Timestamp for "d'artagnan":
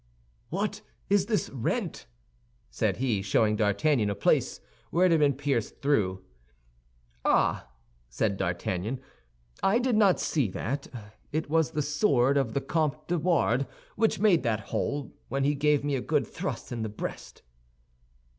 3.55-4.09, 8.35-8.99